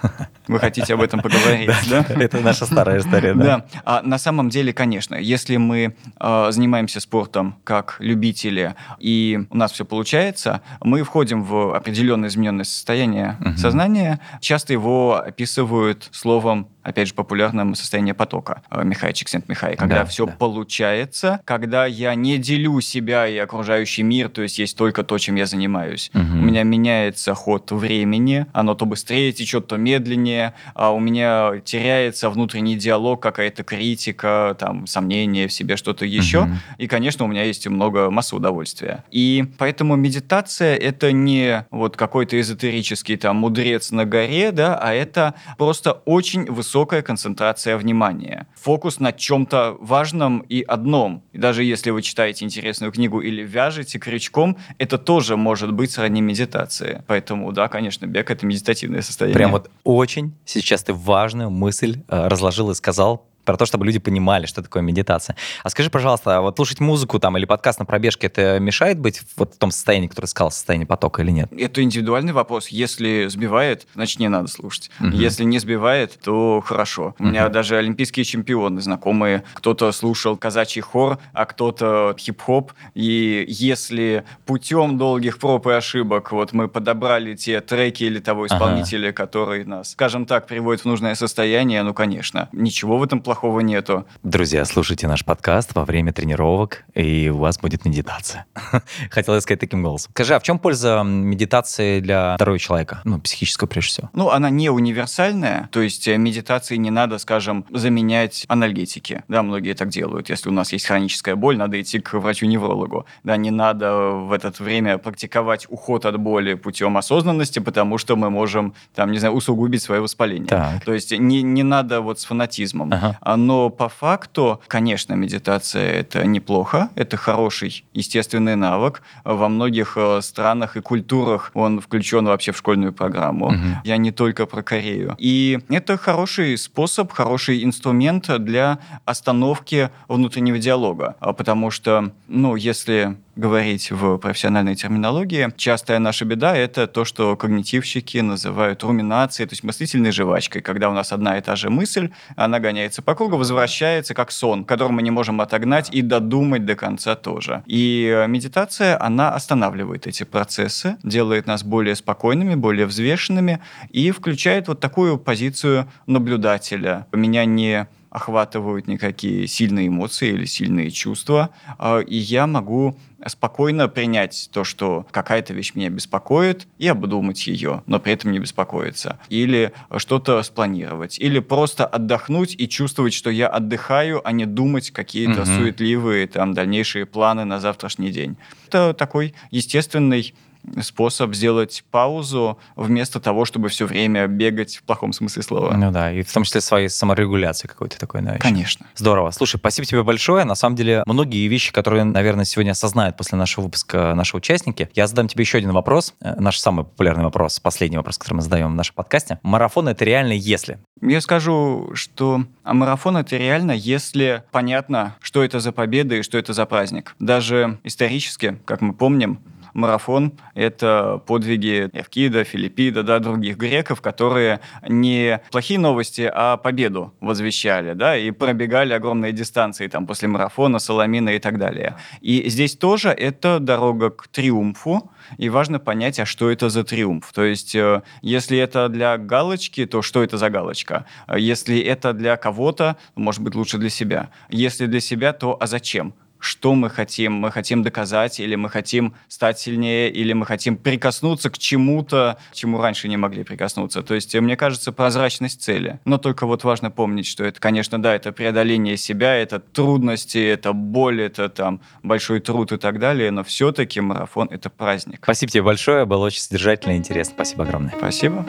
[0.48, 2.04] Вы хотите об этом поговорить, да?
[2.08, 3.44] Это наша старая история, да.
[3.44, 3.66] Да.
[3.84, 9.72] А на самом деле, конечно, если мы а, занимаемся спортом как любители, и у нас
[9.72, 14.20] все получается, мы входим в определенное измененное состояние сознания.
[14.40, 20.32] Часто его описывают словом опять же, популярном состоянии потока Михай Чиксент-Михай, когда да, все да.
[20.32, 25.36] получается, когда я не делю себя и окружающий мир, то есть есть только то, чем
[25.36, 26.10] я занимаюсь.
[26.14, 26.22] Угу.
[26.22, 32.30] У меня меняется ход времени, оно то быстрее течет, то медленнее, а у меня теряется
[32.30, 36.40] внутренний диалог, какая-то критика, там, сомнения в себе, что-то еще.
[36.40, 36.50] Угу.
[36.78, 39.04] И, конечно, у меня есть много массы удовольствия.
[39.10, 45.34] И поэтому медитация— это не вот какой-то эзотерический там мудрец на горе, да, а это
[45.58, 48.46] просто очень высокий высокая концентрация внимания.
[48.54, 51.24] Фокус на чем-то важном и одном.
[51.32, 56.20] И даже если вы читаете интересную книгу или вяжете крючком, это тоже может быть сродни
[56.22, 57.02] медитации.
[57.08, 59.34] Поэтому, да, конечно, бег— это медитативное состояние.
[59.34, 63.98] Прям вот очень сейчас ты важную мысль э, разложил и сказал про то, чтобы люди
[63.98, 65.34] понимали, что такое медитация.
[65.64, 69.22] А скажи, пожалуйста, а вот слушать музыку там или подкаст на пробежке, это мешает быть
[69.36, 71.52] вот в том состоянии, которое сказал, состоянии потока или нет?
[71.56, 72.68] Это индивидуальный вопрос.
[72.68, 74.90] Если сбивает, значит, не надо слушать.
[75.00, 75.08] Угу.
[75.08, 77.16] Если не сбивает, то хорошо.
[77.18, 79.42] У меня даже олимпийские чемпионы знакомые.
[79.54, 82.72] Кто-то слушал казачий хор, а кто-то хип-хоп.
[82.94, 89.08] И если путем долгих проб и ошибок вот мы подобрали те треки или того исполнителя,
[89.08, 89.16] ага.
[89.16, 93.60] который нас, скажем так, приводит в нужное состояние, ну, конечно, ничего в этом плохого плохого
[93.60, 94.06] нету.
[94.22, 98.44] Друзья, слушайте наш подкаст во время тренировок, и у вас будет медитация.
[99.10, 100.12] Хотел сказать таким голосом.
[100.12, 103.00] Скажи, а в чем польза медитации для здоровья человека?
[103.04, 104.10] Ну, психического прежде всего.
[104.12, 109.22] Ну, она не универсальная, то есть э, медитации не надо, скажем, заменять анальгетики.
[109.28, 110.28] Да, многие так делают.
[110.28, 113.06] Если у нас есть хроническая боль, надо идти к врачу-неврологу.
[113.24, 118.28] Да, не надо в это время практиковать уход от боли путем осознанности, потому что мы
[118.28, 120.48] можем, там, не знаю, усугубить свое воспаление.
[120.48, 120.84] Так.
[120.84, 122.92] То есть не, не надо вот с фанатизмом.
[122.92, 123.16] Ага.
[123.30, 129.02] А, но по факту, конечно, медитация– это неплохо, это хороший естественный навык.
[129.24, 133.46] Во многих э, странах и культурах он включен вообще в школьную программу.
[133.46, 133.56] Угу.
[133.84, 135.14] Я не только про Корею.
[135.18, 141.14] И это хороший способ, хороший инструмент для остановки внутреннего диалога.
[141.20, 147.36] А потому что, ну, если говорить в профессиональной терминологии, частая наша беда— это то, что
[147.36, 152.10] когнитивщики называют руминацией, то есть мыслительной жвачкой, когда у нас одна и та же мысль,
[152.36, 156.74] она гоняется по кругу, возвращается как сон, который мы не можем отогнать и додумать до
[156.74, 157.62] конца тоже.
[157.66, 163.60] И медитация, она останавливает эти процессы, делает нас более спокойными, более взвешенными
[163.90, 167.06] и включает вот такую позицию наблюдателя.
[167.12, 172.96] Меня не охватывают никакие сильные эмоции или сильные чувства, а, и я могу
[173.26, 178.38] спокойно принять то, что какая-то вещь меня беспокоит, и обдумать ее, но при этом не
[178.38, 179.18] беспокоиться.
[179.28, 181.18] Или что-то спланировать.
[181.18, 185.50] Или просто отдохнуть и чувствовать, что я отдыхаю, а не думать какие-то угу.
[185.50, 188.36] суетливые там дальнейшие планы на завтрашний день.
[188.68, 190.34] Это такой естественный
[190.82, 195.74] способ сделать паузу вместо того, чтобы все время бегать в плохом смысле слова.
[195.76, 198.86] Ну да, и в том числе своей саморегуляции какой-то такой, да, Конечно.
[198.94, 199.30] Здорово.
[199.30, 200.44] Слушай, спасибо тебе большое.
[200.44, 204.88] На самом деле, многие вещи, которые, наверное, сегодня осознают после нашего выпуска наши участники.
[204.94, 206.14] Я задам тебе еще один вопрос.
[206.20, 209.38] Э, наш самый популярный вопрос, последний вопрос, который мы задаем в нашем подкасте.
[209.42, 210.78] Марафон— это реально если?
[211.02, 216.38] Я скажу, что а марафон— это реально, если понятно, что это за победа и что
[216.38, 217.14] это за праздник.
[217.18, 219.40] Даже исторически, как мы помним,
[219.74, 227.94] марафон— это подвиги Эвкида, Филиппида, да, других греков, которые не плохие новости, а победу возвещали,
[227.94, 231.96] да, и пробегали огромные дистанции там после марафона, Соломина и так далее.
[232.20, 237.32] И здесь тоже это дорога к триумфу, и важно понять, а что это за триумф.
[237.32, 241.06] То есть, э, если это для галочки, то что это за галочка?
[241.36, 244.30] Если это для кого-то, может быть, лучше для себя.
[244.48, 246.14] Если для себя, то а зачем?
[246.40, 247.34] Что мы хотим.
[247.34, 252.80] Мы хотим доказать, или мы хотим стать сильнее, или мы хотим прикоснуться к чему-то, чему
[252.80, 254.02] раньше не могли прикоснуться.
[254.02, 256.00] То есть, мне кажется, прозрачность цели.
[256.04, 260.72] Но только вот важно помнить, что это, конечно, да, это преодоление себя, это трудности, это
[260.72, 265.20] боль, это там большой труд и так далее, но все-таки марафон— это праздник.
[265.22, 267.34] Спасибо тебе большое, было очень содержательно и интересно.
[267.34, 267.94] Спасибо огромное.
[267.96, 268.46] Спасибо.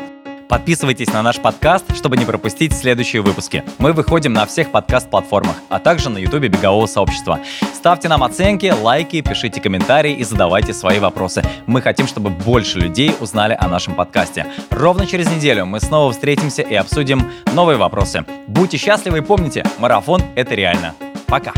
[0.51, 3.63] Подписывайтесь на наш подкаст, чтобы не пропустить следующие выпуски.
[3.77, 7.39] Мы выходим на всех подкаст-платформах, а также на ютубе Бегового сообщества.
[7.73, 11.41] Ставьте нам оценки, лайки, пишите комментарии и задавайте свои вопросы.
[11.67, 14.45] Мы хотим, чтобы больше людей узнали о нашем подкасте.
[14.69, 18.25] Ровно через неделю мы снова встретимся и обсудим новые вопросы.
[18.47, 20.95] Будьте счастливы и помните, марафон— это реально.
[21.27, 21.53] Пока!